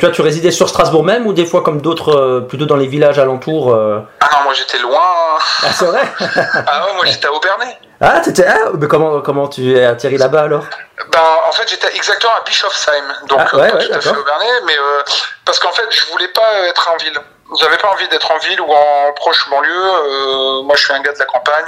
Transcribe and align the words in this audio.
Toi, 0.00 0.10
tu 0.10 0.22
résidais 0.22 0.50
sur 0.50 0.68
Strasbourg 0.68 1.04
même 1.04 1.24
ou 1.24 1.32
des 1.32 1.46
fois 1.46 1.62
comme 1.62 1.80
d'autres, 1.80 2.16
euh, 2.16 2.40
plutôt 2.40 2.66
dans 2.66 2.74
les 2.74 2.88
villages 2.88 3.20
alentours 3.20 3.72
euh 3.72 4.00
Ah 4.18 4.28
non, 4.32 4.42
moi 4.42 4.52
j'étais 4.52 4.78
loin. 4.78 4.98
Ah, 5.62 5.72
c'est 5.72 5.84
vrai 5.84 6.02
Ah 6.66 6.84
ouais, 6.86 6.94
moi 6.96 7.04
j'étais 7.06 7.28
à 7.28 7.32
Aubernay. 7.32 7.78
Ah, 8.00 8.18
t'étais. 8.18 8.44
Ah, 8.44 8.70
mais 8.76 8.88
comment, 8.88 9.20
comment 9.20 9.46
tu 9.46 9.72
es 9.78 9.84
atterri 9.84 10.16
là-bas 10.18 10.42
alors? 10.42 10.64
Ben, 11.12 11.20
en 11.48 11.52
fait, 11.52 11.68
j'étais 11.68 11.94
exactement 11.94 12.32
à 12.34 12.40
Bischofsheim, 12.44 13.04
donc 13.28 13.38
Ah, 13.40 13.46
euh, 13.54 13.60
ouais, 13.60 13.70
pas 13.70 13.76
ouais, 13.76 13.86
tout 13.86 13.92
à 13.94 14.00
fait. 14.00 14.08
Aubernay, 14.10 14.50
mais 14.66 14.76
euh, 14.76 15.02
parce 15.44 15.60
qu'en 15.60 15.70
fait, 15.70 15.86
je 15.88 16.10
voulais 16.10 16.26
pas 16.34 16.68
être 16.68 16.90
en 16.92 16.96
ville. 16.96 17.20
J'avais 17.60 17.76
pas 17.78 17.88
envie 17.90 18.08
d'être 18.08 18.30
en 18.30 18.38
ville 18.38 18.60
ou 18.60 18.72
en 18.72 19.12
proche 19.12 19.48
banlieue. 19.50 19.70
euh, 19.70 20.62
moi, 20.62 20.74
je 20.76 20.84
suis 20.84 20.92
un 20.92 21.00
gars 21.00 21.12
de 21.12 21.18
la 21.18 21.26
campagne 21.26 21.66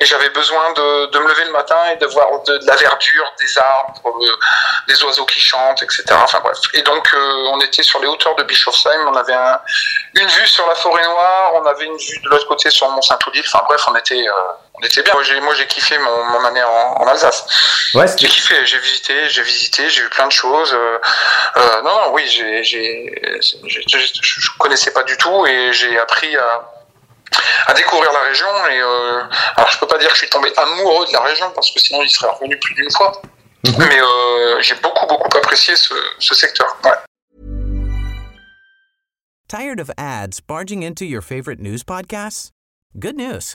et 0.00 0.04
j'avais 0.06 0.30
besoin 0.30 0.72
de, 0.72 1.06
de 1.06 1.18
me 1.18 1.28
lever 1.28 1.44
le 1.46 1.50
matin 1.52 1.76
et 1.92 1.96
de 1.96 2.06
voir 2.06 2.28
de, 2.44 2.58
de 2.58 2.66
la 2.66 2.76
verdure, 2.76 3.32
des 3.38 3.58
arbres, 3.58 4.00
euh, 4.06 4.36
des 4.88 5.02
oiseaux 5.04 5.26
qui 5.26 5.40
chantent, 5.40 5.82
etc. 5.82 6.04
Enfin 6.22 6.40
bref. 6.40 6.58
Et 6.74 6.82
donc, 6.82 7.08
euh, 7.12 7.44
on 7.52 7.60
était 7.60 7.82
sur 7.82 7.98
les 8.00 8.06
hauteurs 8.06 8.36
de 8.36 8.44
Bischofsheim. 8.44 9.06
On 9.08 9.16
avait 9.16 9.34
un- 9.34 9.60
une 10.14 10.28
vue 10.28 10.46
sur 10.46 10.66
la 10.68 10.74
forêt 10.76 11.04
noire. 11.04 11.52
On 11.54 11.66
avait 11.66 11.84
une 11.86 11.96
vue 11.96 12.20
de 12.22 12.28
l'autre 12.30 12.46
côté 12.46 12.70
sur 12.70 12.88
Mont 12.90 13.02
Saint-Odile. 13.02 13.44
Enfin 13.46 13.64
bref, 13.68 13.84
on 13.88 13.96
était, 13.96 14.26
euh, 14.26 14.32
on 14.78 14.84
était 14.84 15.02
bien. 15.02 15.14
Moi, 15.14 15.54
j'ai, 15.54 15.66
kiffé 15.66 15.96
mon, 15.98 16.24
mon 16.24 16.44
année 16.44 16.62
en, 16.62 17.02
en 17.02 17.06
Alsace. 17.06 17.46
Ouais, 17.94 18.06
J'ai 18.18 18.28
kiffé, 18.28 18.54
j'ai 18.66 18.78
visité, 18.78 19.28
j'ai 19.28 19.42
visité, 19.42 19.88
j'ai 19.88 20.02
vu 20.02 20.10
plein 20.10 20.26
de 20.26 20.32
choses. 20.32 20.72
Euh, 20.72 20.98
euh, 21.56 21.82
non, 21.82 21.90
non, 21.90 22.12
oui, 22.12 22.22
j'ai, 22.26 22.62
je 22.62 24.48
connaissais 24.58 24.92
pas 24.92 25.02
du 25.04 25.16
tout 25.16 25.46
et 25.46 25.72
j'ai 25.72 25.98
appris 25.98 26.36
à, 26.36 26.72
à 27.68 27.74
découvrir 27.74 28.12
la 28.12 28.20
région. 28.20 28.46
Et 28.70 28.80
euh, 28.80 29.22
alors, 29.56 29.70
je 29.70 29.78
peux 29.78 29.86
pas 29.86 29.98
dire 29.98 30.08
que 30.08 30.14
je 30.14 30.20
suis 30.20 30.30
tombé 30.30 30.52
amoureux 30.56 31.06
de 31.06 31.12
la 31.12 31.20
région 31.20 31.50
parce 31.54 31.70
que 31.70 31.80
sinon, 31.80 32.02
il 32.02 32.10
serait 32.10 32.28
revenu 32.28 32.58
plus 32.58 32.74
d'une 32.74 32.90
fois. 32.90 33.12
Mhm. 33.66 33.74
Mais 33.78 34.00
euh, 34.00 34.60
j'ai 34.60 34.74
beaucoup, 34.76 35.06
beaucoup 35.06 35.36
apprécié 35.38 35.74
ce, 35.76 35.94
ce 36.18 36.34
secteur. 36.34 36.76
Ouais. 36.84 36.92
Tired 39.48 39.80
of 39.80 39.90
ads 39.96 40.40
barging 40.40 40.82
into 40.82 41.04
your 41.04 41.22
favorite 41.22 41.60
news 41.60 41.82
podcasts? 41.84 42.50
Good 42.98 43.16
news. 43.16 43.54